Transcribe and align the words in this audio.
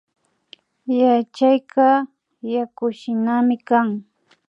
Yachayka 0.99 1.87
yakushinami 2.53 3.55
kan 3.67 3.87